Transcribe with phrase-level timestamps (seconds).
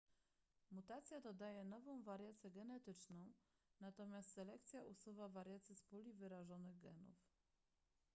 [0.71, 3.31] mutacja dodaje nową wariację genetyczną
[3.79, 7.25] natomiast selekcja usuwa wariację z puli wyrażonych genów